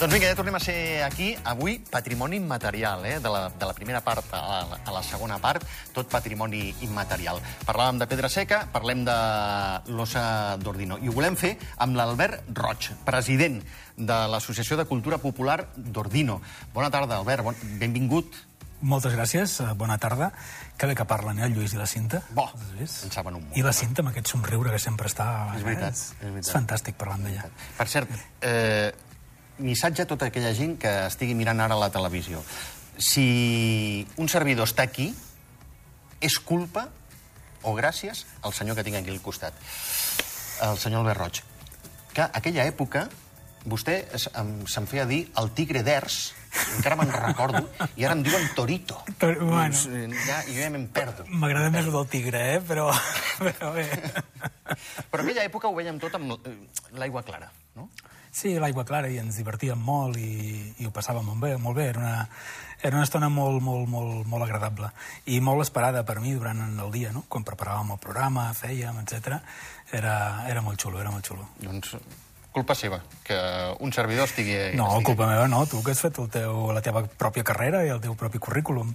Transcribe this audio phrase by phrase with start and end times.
[0.00, 1.34] Doncs vinga, ja tornem a ser aquí.
[1.44, 3.18] Avui, patrimoni immaterial, eh?
[3.20, 7.36] de, la, de la primera part a la, a la segona part, tot patrimoni immaterial.
[7.68, 9.16] Parlàvem de Pedra Seca, parlem de
[9.92, 10.96] l'ossa d'Ordino.
[11.04, 11.50] I ho volem fer
[11.84, 13.58] amb l'Albert Roig, president
[13.98, 16.38] de l'Associació de Cultura Popular d'Ordino.
[16.72, 17.44] Bona tarda, Albert.
[17.50, 18.40] Bon, benvingut.
[18.80, 20.30] Moltes gràcies, eh, bona tarda.
[20.80, 22.22] Que bé que parlen, eh, el Lluís i la Cinta.
[22.32, 22.48] Bo,
[22.78, 23.04] vist?
[23.04, 23.60] en saben un munt.
[23.60, 25.28] I la Cinta, amb aquest somriure que sempre està...
[25.60, 26.48] És veritat, És, és veritat.
[26.48, 27.44] és fantàstic parlant d'ella.
[27.76, 28.94] Per cert, eh,
[29.60, 32.42] missatge a tota aquella gent que estigui mirant ara la televisió.
[32.98, 35.10] Si un servidor està aquí,
[36.20, 36.88] és culpa
[37.62, 39.56] o gràcies al senyor que tinc aquí al costat,
[40.64, 41.42] el senyor Albert Roig.
[42.12, 43.06] Que aquella època
[43.68, 46.18] vostè se'm feia dir el tigre d'Ers,
[46.76, 47.62] encara me'n recordo,
[47.96, 49.00] i ara em diuen Torito.
[49.20, 49.68] Però, bueno.
[49.68, 51.26] Doncs, eh, ja, jo ja me'n perdo.
[51.28, 52.60] M'agrada més el del tigre, eh?
[52.66, 52.88] Però,
[53.44, 53.86] però bé.
[55.10, 56.56] Però aquella època ho veiem tot amb eh,
[56.96, 57.90] l'aigua clara, no?
[58.32, 61.88] Sí, l'aigua clara i ens divertíem molt i, i ho passàvem molt bé, molt bé.
[61.90, 62.28] Era una,
[62.80, 64.92] era una estona molt, molt, molt, molt agradable
[65.26, 67.24] i molt esperada per mi durant el dia, no?
[67.28, 69.40] Quan preparàvem el programa, fèiem, etc.
[69.92, 70.14] Era,
[70.48, 71.48] era molt xulo, era molt xulo.
[71.58, 71.96] Doncs
[72.54, 73.36] culpa seva, que
[73.82, 74.56] un servidor estigui...
[74.78, 77.82] No, estigui culpa meva no, tu que has fet el teu, la teva pròpia carrera
[77.86, 78.94] i el teu propi currículum.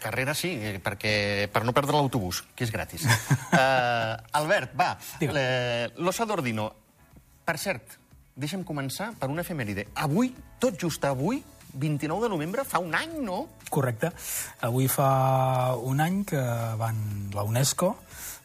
[0.00, 3.04] Carrera sí, eh, perquè per no perdre l'autobús, que és gratis.
[3.04, 6.70] uh, Albert, va, le- l'ossa d'Ordino.
[7.44, 7.99] Per cert,
[8.36, 9.86] deixa'm començar per una efemèride.
[9.94, 11.42] Avui, tot just avui,
[11.74, 13.44] 29 de novembre, fa un any, no?
[13.70, 14.10] Correcte.
[14.66, 16.40] Avui fa un any que
[16.80, 16.98] van,
[17.34, 17.94] la UNESCO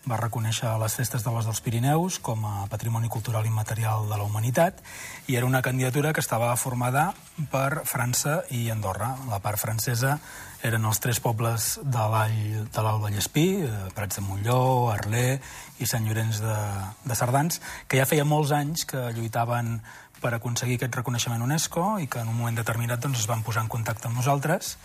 [0.05, 4.25] va reconèixer les festes de les dels Pirineus com a Patrimoni Cultural Immaterial de la
[4.27, 4.81] Humanitat
[5.27, 7.07] i era una candidatura que estava formada
[7.51, 9.15] per França i Andorra.
[9.29, 10.19] La part francesa
[10.65, 15.39] eren els tres pobles de l'All de l'Alt Vallespí, eh, Prats de Molló, Arler
[15.81, 16.57] i Sant Llorenç de,
[17.05, 19.79] de Cerdans, que ja feia molts anys que lluitaven
[20.21, 23.65] per aconseguir aquest reconeixement UNESCO i que en un moment determinat doncs, es van posar
[23.65, 24.77] en contacte amb nosaltres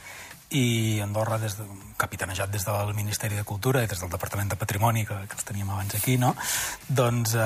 [0.50, 1.64] i Andorra, des de,
[2.00, 5.46] capitanejat des del Ministeri de Cultura i des del Departament de Patrimoni, que, que els
[5.46, 6.34] teníem abans aquí, no?
[6.88, 7.44] doncs eh,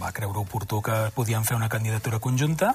[0.00, 2.72] va creure oportú que podíem fer una candidatura conjunta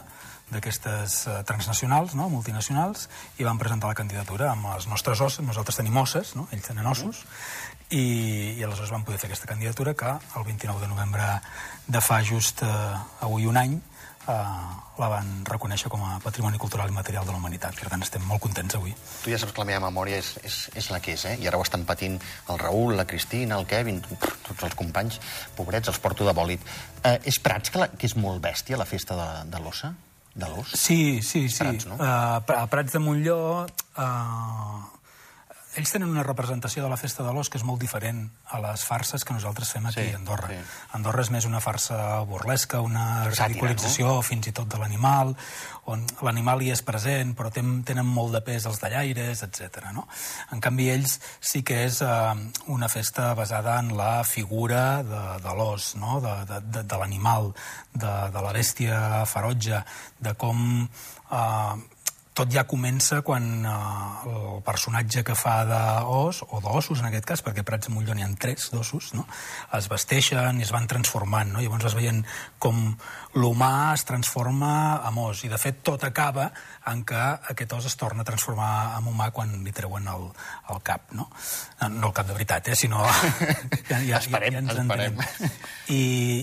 [0.52, 2.30] d'aquestes eh, transnacionals, no?
[2.30, 3.08] multinacionals,
[3.40, 6.48] i van presentar la candidatura amb els nostres ossos, nosaltres tenim osses, no?
[6.52, 7.24] ells tenen ossos,
[7.90, 8.04] i,
[8.60, 11.32] i aleshores vam poder fer aquesta candidatura que el 29 de novembre
[11.88, 12.70] de fa just eh,
[13.26, 13.80] avui un any
[14.28, 14.36] eh,
[15.02, 17.78] la van reconèixer com a Patrimoni Cultural i Material de la Humanitat.
[17.80, 18.94] Per tant, estem molt contents avui.
[19.24, 21.36] Tu ja saps que la meva memòria és, és, és la que és, eh?
[21.42, 22.20] I ara ho estan patint
[22.52, 25.20] el Raül, la Cristina, el Kevin, tots els companys,
[25.58, 26.72] pobrets, els porto de bòlit.
[27.04, 29.94] Eh, és Prats, que, la, que és molt bèstia, la festa de, de l'ossa?
[30.32, 30.72] De l'os?
[30.80, 31.60] Sí, sí, sí.
[31.64, 32.00] Prats, no?
[32.00, 33.40] Uh, a Prats de Montlló...
[33.98, 35.01] Uh,
[35.80, 38.82] ells tenen una representació de la festa de l'os que és molt diferent a les
[38.84, 40.50] farses que nosaltres fem aquí Sí, a Andorra.
[40.50, 40.58] sí.
[40.98, 45.32] Andorra és més una farsa burlesca, una ridiculització fins i tot de l'animal,
[45.92, 49.80] on l'animal hi és present, però ten, tenen molt de pes els dallaires, etc.
[49.96, 50.08] No?
[50.52, 52.36] En canvi, ells sí que és uh,
[52.68, 56.20] una festa basada en la figura de, de l'os, no?
[56.22, 57.54] de, de, de, de l'animal,
[57.94, 59.84] de, de la bèstia ferotge,
[60.20, 60.88] de com...
[61.32, 61.80] Uh,
[62.34, 63.72] tot ja comença quan eh,
[64.32, 68.24] el personatge que fa d'os, o d'ossos en aquest cas, perquè Prats de Molló n'hi
[68.24, 69.26] ha tres d'ossos, no?
[69.76, 71.64] es vesteixen i es van transformant, no?
[71.64, 72.24] llavors es veien
[72.62, 72.80] com
[73.36, 74.72] l'humà es transforma
[75.08, 76.50] en os, i de fet tot acaba
[76.88, 80.30] en què aquest os es torna a transformar en humà quan li treuen el,
[80.72, 81.28] el cap, no?
[81.82, 82.80] No, no el cap de veritat, eh?
[82.80, 83.04] sinó...
[84.22, 85.18] Esperem, ens esperem.
[85.92, 86.02] I,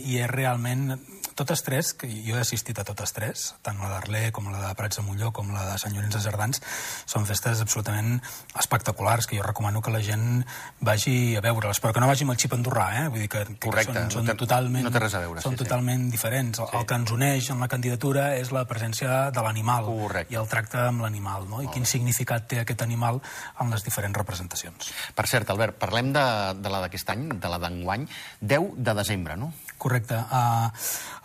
[0.08, 0.98] I és realment
[1.38, 4.72] totes tres, que jo he assistit a totes tres, tant la d'Arler com la de
[4.78, 6.60] Prats de Molló com la de Sant Llorenç de Cerdans,
[7.08, 8.18] són festes absolutament
[8.58, 10.42] espectaculars, que jo recomano que la gent
[10.84, 13.06] vagi a veure-les, però que no vagi amb el xip andorrà, eh?
[13.12, 15.42] Vull dir que, que Correcte, són, no són té- totalment, no té res a veure,
[15.44, 15.64] són sí, sí.
[15.64, 16.62] totalment diferents.
[16.64, 19.88] El, el que ens uneix en la candidatura és la presència de l'animal
[20.28, 21.62] i el tracte amb l'animal, no?
[21.62, 23.20] I quin significat té aquest animal
[23.62, 24.90] en les diferents representacions.
[25.14, 26.24] Per cert, Albert, parlem de,
[26.58, 28.08] de la d'aquest any, de la d'enguany,
[28.40, 29.52] 10 de desembre, no?
[29.78, 30.16] Correcte.
[30.18, 30.72] A,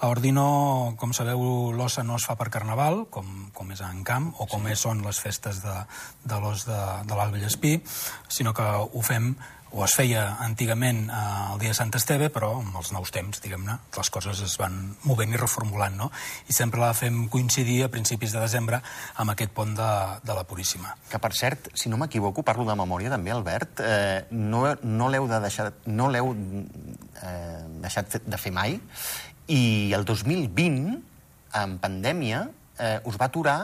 [0.04, 4.34] a Ordino, com sabeu, l'ossa no es fa per carnaval, com, com és a Encamp,
[4.44, 5.76] o com és, són les festes de,
[6.28, 7.78] de l'os de, de l'Alt Vallespí,
[8.28, 9.32] sinó que ho fem
[9.74, 11.22] o es feia antigament eh,
[11.54, 14.76] el dia de Sant Esteve, però amb els nous temps, diguem-ne, les coses es van
[15.08, 16.12] movent i reformulant, no?
[16.52, 18.84] I sempre la fem coincidir a principis de desembre
[19.24, 19.90] amb aquest pont de,
[20.22, 20.94] de la Puríssima.
[21.10, 25.32] Que, per cert, si no m'equivoco, parlo de memòria també, Albert, eh, no, no l'heu
[25.32, 28.78] de deixar, no l'heu eh, deixat de fer mai,
[29.48, 31.00] i el 2020,
[31.60, 32.46] en pandèmia,
[32.80, 33.58] eh, us va aturar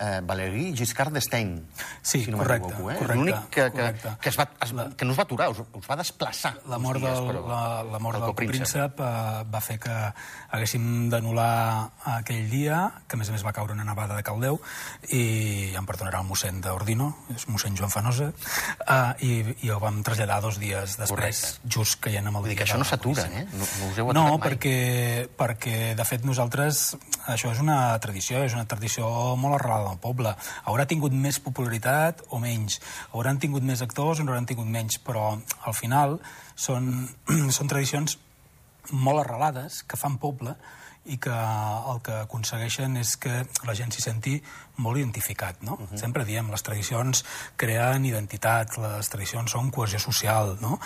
[0.00, 1.56] eh, Valéry Giscard d'Estaing,
[2.02, 2.72] Sí, si no correcte.
[2.72, 2.96] Eh?
[2.98, 4.12] correcte, L'únic que, que, correcte.
[4.20, 6.54] que, es va, es, que no es va aturar, us, us va desplaçar.
[6.68, 8.94] La mort dies, del, però, la, la mort el del copríncep.
[8.96, 9.96] copríncep eh, va fer que
[10.54, 14.60] haguéssim d'anul·lar aquell dia, que a més a més va caure una nevada de caldeu,
[15.12, 19.32] i ja em perdonarà el mossèn d'Ordino, és mossèn Joan Fanosa, eh, i,
[19.66, 21.68] i ho vam traslladar dos dies després, Correcte.
[21.78, 23.46] just caient amb el Vull dir dia que això no s'atura, eh?
[23.52, 24.42] No, no us heu No, mai.
[24.48, 24.76] perquè,
[25.38, 26.96] perquè, de fet, nosaltres...
[27.28, 29.04] Això és una tradició, és una tradició
[29.36, 30.34] molt arrelada al poble.
[30.68, 32.80] Haurà tingut més popularitat o menys.
[33.12, 36.18] Hauran tingut més actors o no hauran tingut menys, però al final
[36.54, 37.08] són,
[37.56, 38.18] són tradicions
[38.90, 40.54] molt arrelades, que fan poble,
[41.08, 44.34] i que el que aconsegueixen és que la gent s'hi senti
[44.78, 45.74] molt identificat, no?
[45.74, 45.98] Uh -huh.
[45.98, 47.24] Sempre diem, les tradicions
[47.56, 50.78] creen identitat, les tradicions són cohesió social, no?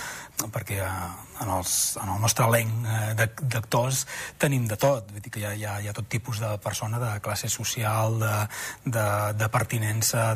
[0.52, 4.06] Perquè eh, en, els, en el nostre elenc eh, d'ac- d'actors
[4.38, 6.56] tenim de tot, vull dir que hi ha, hi ha, hi ha tot tipus de
[6.58, 8.48] persona de classe social, de,
[8.84, 10.34] de, de pertinença,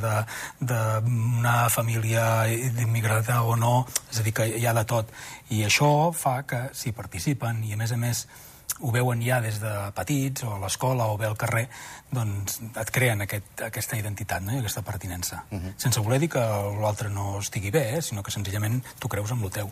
[0.61, 5.09] d'una família immigrada o no, és a dir, que hi ha de tot.
[5.51, 8.27] I això fa que si participen i a més a més
[8.81, 11.69] ho veuen ja des de petits o a l'escola o bé al carrer,
[12.13, 14.53] doncs et creen aquest, aquesta identitat no?
[14.53, 15.45] i aquesta pertinença.
[15.51, 15.75] Uh -huh.
[15.77, 16.41] Sense voler dir que
[16.81, 18.03] l'altre no estigui bé, eh?
[18.03, 19.71] sinó que senzillament tu creus amb el teu.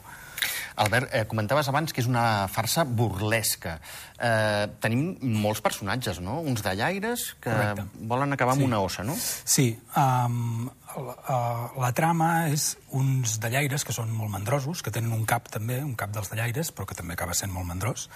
[0.77, 3.81] Albert, eh, comentaves abans que és una farsa burlesca.
[4.19, 6.41] Eh, tenim molts personatges, no?
[6.41, 7.85] Uns dallaires que Correcte.
[8.01, 8.67] volen acabar amb Sí.
[8.67, 9.15] una ossa, no?
[9.45, 15.15] Sí, um, la, uh, la trama és uns dallaires que són molt mandrosos, que tenen
[15.17, 18.09] un cap també, un cap dels dallaires, però que també acaba sent molt mandrós,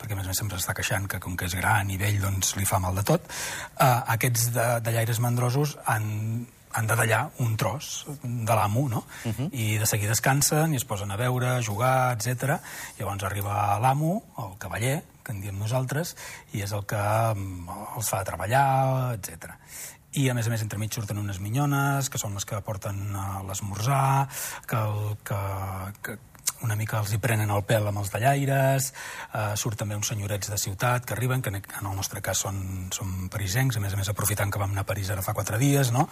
[0.00, 2.20] perquè a més a més sempre està queixant que com que és gran i vell
[2.22, 3.24] doncs li fa mal de tot.
[3.78, 6.46] Uh, aquests de, dallaires mandrosos han
[6.76, 9.04] han de dallar un tros de l'amo, no?
[9.24, 9.48] Uh -huh.
[9.52, 12.60] I de seguida descansen i es posen a veure, a jugar, etc.
[12.98, 16.16] Llavors arriba l'amo, el cavaller, que en diem nosaltres,
[16.52, 16.96] i és el que
[17.34, 19.56] mm, els fa treballar, etc.
[20.16, 23.42] I, a més a més, entremig surten unes minyones, que són les que porten a
[23.44, 24.28] l'esmorzar,
[24.64, 25.40] que, el, que,
[26.06, 26.14] que,
[26.66, 28.90] una mica els hi prenen el pèl amb els dallaires,
[29.32, 32.90] eh, surt també uns senyorets de ciutat que arriben, que en el nostre cas són,
[32.94, 35.58] són parisencs, a més a més aprofitant que vam anar a París ara fa quatre
[35.62, 36.08] dies, no?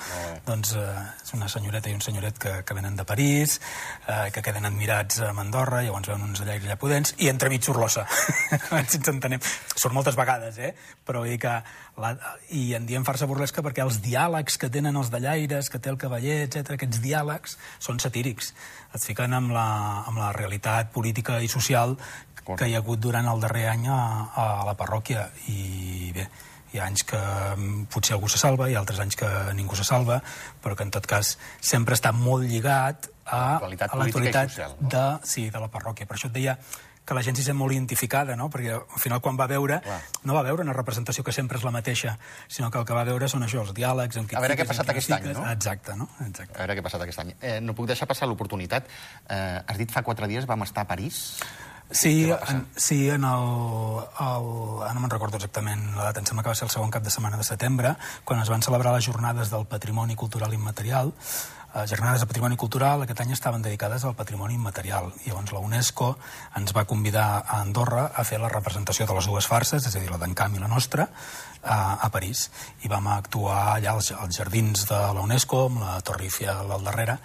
[0.46, 0.88] Doncs eh,
[1.24, 3.60] és una senyoreta i un senyoret que, que venen de París,
[4.06, 7.82] eh, que queden admirats a Andorra, llavors veuen uns dallaires allà pudents, i entremig surt
[7.82, 8.06] l'ossa.
[8.54, 9.42] A veure si ens entenem.
[9.74, 10.74] Surt moltes vegades, eh?
[11.04, 11.58] Però vull dir que...
[11.94, 12.08] La,
[12.50, 15.98] I en diem farsa burlesca perquè els diàlegs que tenen els dallaires, que té el
[16.00, 18.50] cavaller, etc aquests diàlegs són satírics.
[18.94, 19.66] Et fiquen amb la,
[20.10, 21.96] amb la realitat política i social
[22.44, 24.00] que hi ha hagut durant el darrer any a,
[24.36, 25.24] a la parròquia.
[25.48, 26.26] I bé,
[26.74, 29.78] hi ha anys que mm, potser algú se salva, hi ha altres anys que ningú
[29.78, 30.20] se salva,
[30.62, 33.60] però que en tot cas sempre està molt lligat a,
[34.02, 34.90] L'actualitat i no?
[34.92, 36.08] de, sí, de la parròquia.
[36.10, 36.58] Per això et deia
[37.04, 38.48] que la gent s'hi sent molt identificada, no?
[38.52, 39.98] perquè al final quan va veure, Clar.
[40.24, 42.16] no va veure una representació que sempre és la mateixa,
[42.48, 44.20] sinó que el que va veure són això, els diàlegs...
[44.20, 45.44] Amb qui A veure què ha passat aquest any, no?
[45.52, 46.08] Exacte, no?
[46.24, 46.56] Exacte.
[46.56, 47.34] A veure què ha passat aquest any.
[47.40, 48.88] Eh, no puc deixar passar l'oportunitat.
[49.28, 51.20] Eh, has dit fa quatre dies vam estar a París.
[51.90, 53.44] Sí, en, sí, en el,
[54.24, 54.46] el...
[54.82, 57.04] Ara no me'n recordo exactament la data, em sembla que va ser el segon cap
[57.04, 61.12] de setmana de setembre, quan es van celebrar les jornades del patrimoni cultural immaterial.
[61.74, 65.08] Les jornades de patrimoni cultural aquest any estaven dedicades al patrimoni immaterial.
[65.24, 66.12] I llavors la UNESCO
[66.60, 70.02] ens va convidar a Andorra a fer la representació de les dues farses, és a
[70.02, 71.08] dir, la d'Encamp i la nostra,
[71.64, 72.44] a, a París.
[72.86, 76.86] I vam actuar allà als, als jardins de la UNESCO, amb la Torre Eiffel al
[76.86, 77.18] darrere,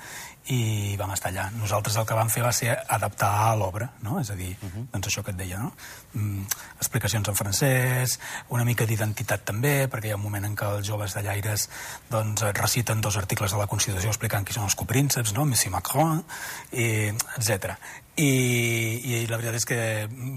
[0.48, 1.50] i vam estar allà.
[1.54, 4.20] Nosaltres el que vam fer va ser adaptar l'obra, no?
[4.20, 4.86] És a dir, uh -huh.
[4.92, 5.74] doncs això que et deia, no?
[6.14, 6.44] Mm,
[6.78, 8.20] explicacions en francès,
[8.50, 11.70] una mica d'identitat també, perquè hi ha un moment en què els joves de Llaires
[12.10, 15.46] doncs, reciten dos articles de la Constitució explicant qui són els coprínceps, no?
[15.46, 16.24] Monsieur Macron,
[16.72, 17.76] i, etc.
[18.20, 18.30] I,
[19.00, 19.80] I la veritat és que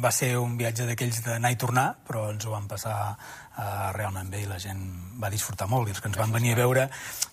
[0.02, 4.30] va ser un viatge d'aquells d'anar i tornar, però ens ho vam passar uh, realment
[4.30, 4.84] bé i la gent
[5.22, 6.88] va disfrutar molt i els que ens van venir a veure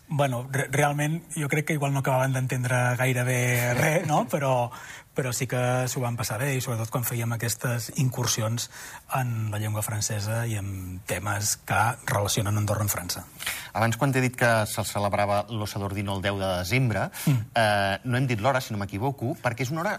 [0.09, 4.25] bueno, re realment jo crec que igual no acabaven d'entendre gaire bé res, no?
[4.33, 4.71] però,
[5.13, 8.69] però sí que s'ho van passar bé i sobretot quan fèiem aquestes incursions
[9.15, 13.23] en la llengua francesa i en temes que relacionen Andorra amb França.
[13.77, 17.51] Abans, quan t'he dit que se'l celebrava l'Ossa d'Ordino el 10 de desembre, mm.
[17.53, 19.97] eh, no hem dit l'hora, si no m'equivoco, perquè és una hora,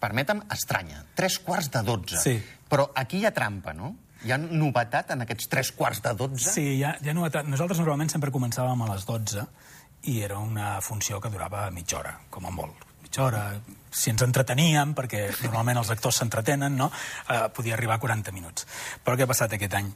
[0.00, 1.04] permetem, estranya.
[1.18, 2.20] Tres quarts de dotze.
[2.22, 2.36] Sí.
[2.68, 3.94] Però aquí hi ha trampa, no?
[4.26, 6.50] Hi ha novetat en aquests tres quarts de dotze?
[6.50, 7.46] Sí, ja, ja novetat.
[7.46, 9.44] Nosaltres normalment sempre començàvem a les 12
[10.10, 12.86] i era una funció que durava mitja hora, com a molt.
[13.02, 13.42] Mitja hora,
[13.90, 16.90] si ens entreteníem, perquè normalment els actors s'entretenen, no?
[16.90, 18.66] Uh, podia arribar a 40 minuts.
[19.04, 19.88] Però què ha passat aquest any?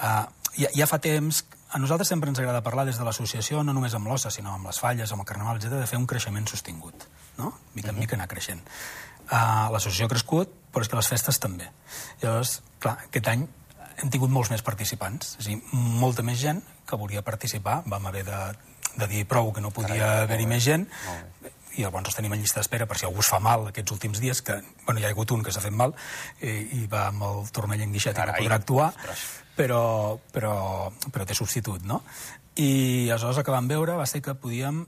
[0.00, 0.24] Uh,
[0.56, 1.44] ja, ja fa temps...
[1.76, 4.68] A nosaltres sempre ens agrada parlar des de l'associació, no només amb l'ossa, sinó amb
[4.70, 7.04] les falles, amb el carnaval, etc de fer un creixement sostingut,
[7.36, 7.50] no?
[7.74, 8.62] Mica en mica anar creixent.
[9.26, 11.68] Uh, L'associació ha crescut, però és que les festes també.
[12.22, 13.46] Llavors, clar, aquest any
[13.96, 17.80] hem tingut molts més participants, és a dir, molta més gent que volia participar.
[17.88, 18.40] Vam haver de,
[18.96, 20.86] de dir prou que no podia haver-hi més gent,
[21.76, 24.40] i llavors tenim en llista d'espera per si algú es fa mal aquests últims dies,
[24.42, 25.92] que bueno, hi ha hagut un que s'ha fet mal
[26.40, 28.90] i, i va amb el turmell enguixat i no podrà actuar,
[29.56, 29.82] però,
[30.32, 30.56] però,
[31.12, 32.02] però té substitut, no?
[32.56, 34.86] I aleshores el que vam veure va ser que podíem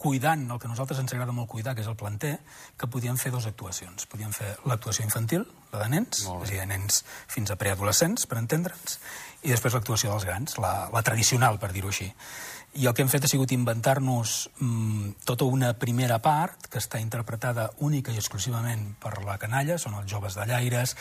[0.00, 2.38] cuidant el que a nosaltres ens agrada molt cuidar, que és el planter,
[2.80, 4.06] que podíem fer dues actuacions.
[4.08, 8.24] Podíem fer l'actuació infantil, la de nens, és a dir, de nens fins a preadolescents,
[8.30, 8.96] per entendre'ns,
[9.44, 12.08] i després l'actuació dels grans, la, la tradicional, per dir-ho així.
[12.78, 17.00] I el que hem fet ha sigut inventar-nos mmm, tota una primera part que està
[17.02, 20.94] interpretada única i exclusivament per la canalla, són els joves de llaires,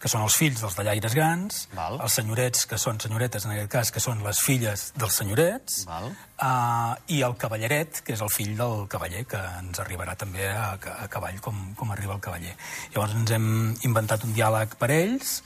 [0.00, 1.96] que són els fills dels de llaires grans, Val.
[2.04, 6.10] els senyorets, que són senyoretes en aquest cas, que són les filles dels senyorets, Val.
[6.34, 10.74] Uh, i el cavalleret, que és el fill del cavaller, que ens arribarà també a,
[10.76, 12.52] a cavall com, com arriba el cavaller.
[12.92, 13.46] Llavors ens hem
[13.86, 15.38] inventat un diàleg per ells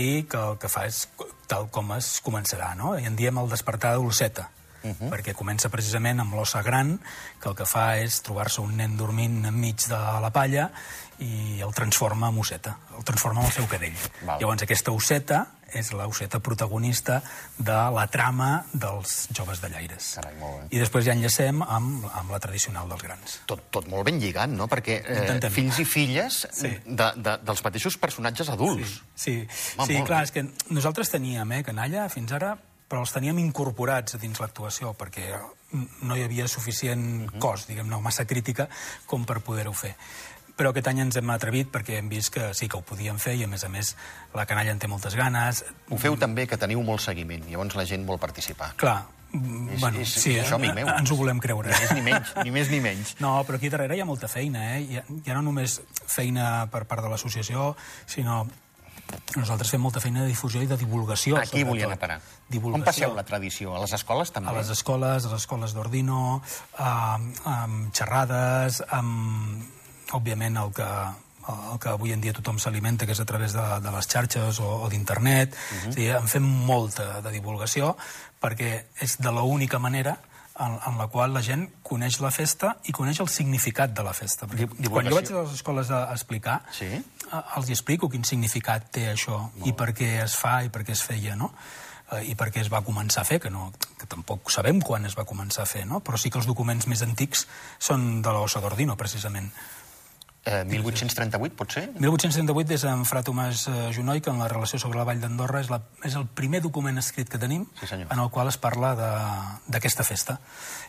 [0.00, 1.04] i que el que fa és
[1.46, 2.96] tal com es començarà, no?
[2.98, 4.48] I en diem el despertar de l'osseta,
[4.82, 5.10] uh -huh.
[5.10, 6.98] perquè comença precisament amb l'ossa gran,
[7.40, 10.70] que el que fa és trobar-se un nen dormint enmig de la palla
[11.18, 13.94] i el transforma en osseta, el transforma en el seu cadell.
[14.26, 14.40] Val.
[14.40, 17.22] Llavors aquesta osseta és l'osseta protagonista
[17.56, 20.14] de la trama dels joves de llaires.
[20.16, 20.76] Carai, molt bé.
[20.76, 23.40] I després ja enllacem amb, amb la tradicional dels grans.
[23.46, 24.68] Tot, tot molt ben lligat, no?
[24.68, 25.50] Perquè eh, Intentem.
[25.52, 26.68] fills i filles Sí.
[26.84, 29.00] de, de, dels mateixos personatges adults.
[29.14, 29.48] Sí,
[29.78, 30.24] Home, sí clar, bé.
[30.24, 32.58] és que nosaltres teníem eh, canalla fins ara,
[32.92, 35.30] però els teníem incorporats dins l'actuació, perquè
[36.04, 37.38] no hi havia suficient Mhm.
[37.40, 38.68] cos, diguem-ne, massa crítica,
[39.06, 39.94] com per poder-ho fer.
[40.54, 43.34] Però aquest any ens hem atrevit perquè hem vist que sí que ho podíem fer
[43.36, 43.96] i, a més a més,
[44.34, 45.64] la canalla en té moltes ganes.
[45.88, 48.74] Ho feu també que teniu molt seguiment, llavors la gent vol participar.
[48.76, 50.86] Clar, És- bueno, és- sí, és somni meu.
[50.86, 51.70] ens ho volem creure.
[51.70, 53.14] Ni més ni menys, ni més ni menys.
[53.18, 54.80] No, però aquí darrere hi ha molta feina, eh?
[54.82, 58.46] Hi ha, hi ha no només feina per part de l'associació, sinó
[59.36, 61.36] nosaltres fem molta feina de difusió i de divulgació.
[61.36, 61.68] Aquí sobretot.
[61.68, 62.20] volien a parar.
[62.48, 62.80] Divulgació.
[62.80, 63.74] On passeu la tradició?
[63.76, 64.50] A les escoles també?
[64.50, 66.40] A les escoles, a les escoles d'Ordino,
[66.78, 69.68] amb, amb xerrades, amb,
[70.12, 70.88] òbviament, el que,
[71.52, 74.60] el que avui en dia tothom s'alimenta, que és a través de, de les xarxes
[74.60, 75.54] o, o d'internet.
[75.54, 75.88] Uh -huh.
[75.88, 77.96] o sigui, en fem molta de divulgació
[78.42, 80.18] perquè és de l'única manera
[80.60, 84.12] en, en la qual la gent coneix la festa i coneix el significat de la
[84.12, 84.46] festa.
[84.46, 85.38] Perquè Di- quan jo vaig divulgació.
[85.38, 86.90] a les escoles a, explicar, Sí?
[87.56, 91.02] els explico quin significat té això i per què es fa i per què es
[91.02, 91.52] feia, no?
[92.12, 95.06] Eh, i per què es va començar a fer, que, no, que tampoc sabem quan
[95.08, 96.00] es va començar a fer, no?
[96.04, 97.46] però sí que els documents més antics
[97.78, 99.48] són de l'Ossa d'Ordino, precisament.
[100.44, 101.84] Eh, 1838, pot ser?
[102.02, 105.60] 1838 és en Fra Tomàs eh, Junoy, que en la relació sobre la Vall d'Andorra
[105.62, 108.08] és, la, és el primer document escrit que tenim Sí, senyor.
[108.10, 110.40] en el qual es parla de- d'aquesta festa.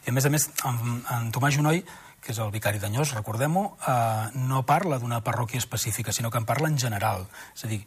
[0.07, 1.83] I a més a més, en, en Tomàs Junoy,
[2.23, 6.45] que és el vicari d'Anyós, recordem-ho, eh, no parla d'una parròquia específica, sinó que en
[6.49, 7.27] parla en general.
[7.53, 7.83] És a dir,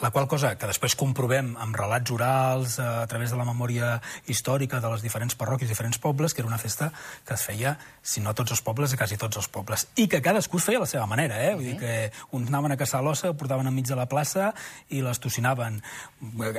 [0.00, 4.00] la qual cosa que després comprovem amb relats orals, eh, a través de la memòria
[4.26, 6.90] històrica de les diferents parròquies, diferents pobles, que era una festa
[7.26, 9.88] que es feia, si no a tots els pobles, a quasi tots els pobles.
[9.96, 11.54] I que cadascú es feia a la seva manera, eh?
[11.54, 14.54] Vull dir que uns anaven a caçar l'ossa, ho portaven enmig de la plaça
[14.88, 15.82] i les tocinaven.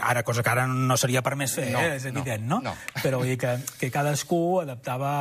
[0.01, 1.95] Ara, cosa que ara no seria permès fer, No, eh?
[1.95, 2.61] és no, evident, no?
[2.61, 2.75] no.
[3.03, 5.11] Però vull dir que, que cadascú adaptava...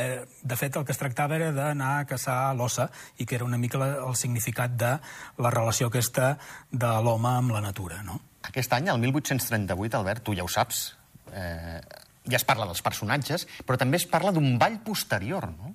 [0.00, 2.86] eh, De fet, el que es tractava era d'anar a caçar l'ossa
[3.20, 4.94] i que era una mica la, el significat de
[5.36, 6.38] la relació aquesta
[6.72, 7.68] de l'home amb la natura,
[8.04, 8.20] no?
[8.48, 10.96] Aquest any, el 1838, Albert, tu ja ho saps,
[11.32, 11.80] eh,
[12.26, 15.74] ja es parla dels personatges, però també es parla d'un ball posterior, no?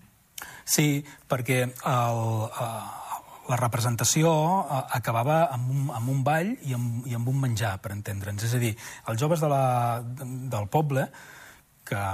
[0.66, 3.06] Sí, perquè el, eh,
[3.50, 4.32] la representació
[4.64, 8.48] eh, acabava amb un, amb un ball i amb, i amb un menjar, per entendre'ns.
[8.48, 8.76] És a dir,
[9.10, 11.08] els joves de la, del poble,
[11.86, 12.06] que,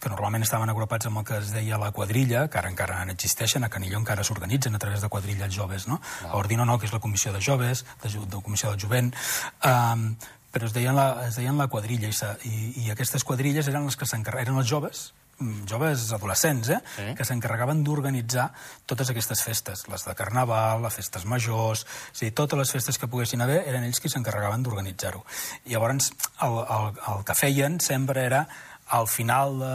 [0.00, 3.64] que normalment estaven agrupats amb el que es deia la quadrilla, que ara encara n'existeixen,
[3.64, 6.00] a Canilló encara s'organitzen a través de quadrilles joves, no?
[6.24, 9.12] A Ordino no, que és la comissió de joves, de, de comissió del jovent,
[9.60, 10.14] um,
[10.50, 13.96] però es deien la, es deien la quadrilla, i, i, i aquestes quadrilles eren les
[13.96, 15.02] que s'encarregaven, eren els joves,
[15.38, 16.80] mm, joves adolescents, eh?
[16.96, 17.10] Sí.
[17.18, 18.48] que s'encarregaven d'organitzar
[18.88, 22.98] totes aquestes festes, les de Carnaval, les festes majors, és a dir, totes les festes
[22.98, 25.22] que poguessin haver eren ells qui s'encarregaven d'organitzar-ho.
[25.68, 26.10] Llavors,
[26.42, 28.46] el, el, el que feien sempre era
[28.90, 29.74] al final de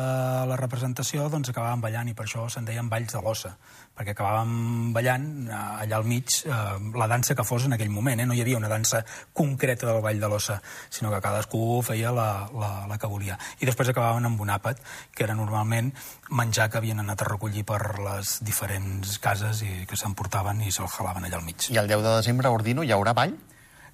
[0.50, 3.54] la representació doncs acabaven ballant i per això se'n deien balls de l'ossa
[3.96, 6.56] perquè acabàvem ballant eh, allà al mig eh,
[7.00, 8.28] la dansa que fos en aquell moment eh?
[8.28, 12.28] no hi havia una dansa concreta del ball de l'ossa sinó que cadascú feia la,
[12.52, 14.84] la, la que volia i després acabaven amb un àpat
[15.16, 15.94] que era normalment
[16.36, 20.92] menjar que havien anat a recollir per les diferents cases i que s'emportaven i se'l
[20.92, 23.38] jalaven allà al mig I el 10 de desembre a Ordino hi haurà ball?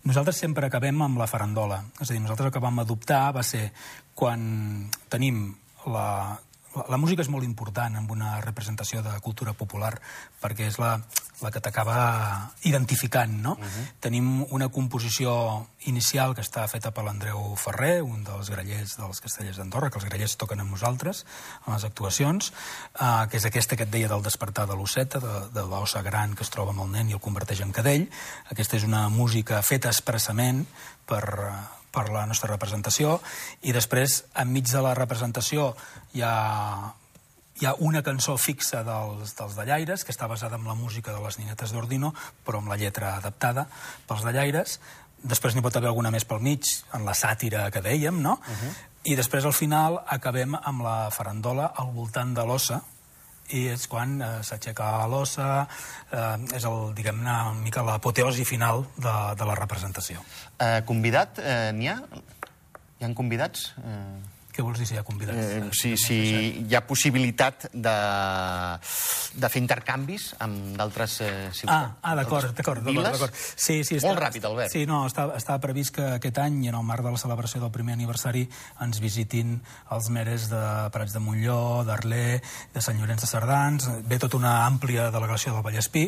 [0.04, 1.82] Nosaltres sempre acabem amb la farandola.
[2.00, 3.68] És a dir, nosaltres el que vam adoptar va ser
[4.18, 5.44] quan tenim
[5.92, 6.38] la,
[6.76, 9.92] la, música és molt important en una representació de cultura popular
[10.42, 10.94] perquè és la,
[11.42, 11.98] la que t'acaba
[12.68, 13.58] identificant, no?
[13.58, 13.86] Uh -huh.
[14.00, 19.58] Tenim una composició inicial que està feta per l'Andreu Ferrer, un dels grallers dels Castellers
[19.58, 21.26] d'Andorra, que els grallers toquen amb nosaltres
[21.68, 22.54] en les actuacions,
[23.00, 26.36] eh, que és aquesta que et deia del despertar de l'osseta, de, de l'ossa gran
[26.36, 28.10] que es troba amb el nen i el converteix en cadell.
[28.50, 30.66] Aquesta és una música feta expressament
[31.06, 31.26] per,
[31.92, 33.20] per la nostra representació
[33.62, 35.74] i després, enmig de la representació,
[36.16, 36.96] hi ha
[37.62, 41.22] hi ha una cançó fixa dels, dels Dallaires, que està basada en la música de
[41.22, 42.10] les ninetes d'Ordino,
[42.46, 43.68] però amb la lletra adaptada
[44.10, 44.80] pels Dallaires.
[45.22, 46.66] Després n'hi pot haver alguna més pel mig,
[46.98, 48.40] en la sàtira que dèiem, no?
[48.42, 48.72] Uh -huh.
[49.04, 52.82] I després, al final, acabem amb la farandola al voltant de l'ossa,
[53.58, 55.68] i és quan eh, s'aixeca l'ossa,
[56.12, 60.24] eh, és el, diguem-ne, una mica l'apoteosi final de, de la representació.
[60.58, 61.98] Eh, convidat, eh, n'hi ha?
[63.00, 63.72] Hi ha convidats?
[63.82, 64.41] Eh...
[64.62, 65.38] Què vols dir si hi ha convidats?
[65.42, 66.16] Eh, si, si
[66.62, 67.94] hi ha possibilitat de,
[69.42, 71.96] de fer intercanvis amb d'altres eh, ciutats.
[71.98, 73.34] Ah, ah d'acord, d'acord.
[73.34, 74.70] Sí, sí, Molt està, ràpid, Albert.
[74.76, 77.74] Sí, no, estava, estava previst que aquest any, en el marc de la celebració del
[77.74, 78.46] primer aniversari,
[78.86, 79.58] ens visitin
[79.98, 80.62] els meres de
[80.94, 82.38] Prats de Montlló, d'Arler,
[82.76, 86.06] de Sant Llorenç de Cerdans, ve tota una àmplia delegació del Vallespí,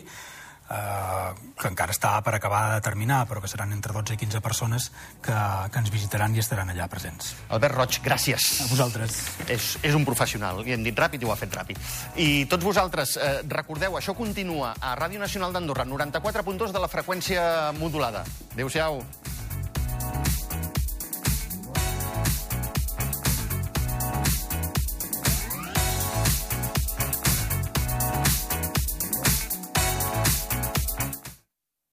[0.74, 4.42] eh, que encara està per acabar de terminar, però que seran entre 12 i 15
[4.44, 4.90] persones
[5.24, 5.36] que,
[5.72, 7.34] que ens visitaran i estaran allà presents.
[7.54, 8.50] Albert Roig, gràcies.
[8.66, 9.20] A vosaltres.
[9.48, 11.80] És, és un professional, li hem dit ràpid i ho ha fet ràpid.
[12.22, 17.46] I tots vosaltres, eh, recordeu, això continua a Ràdio Nacional d'Andorra, 94.2 de la freqüència
[17.80, 18.26] modulada.
[18.54, 19.02] Adéu-siau.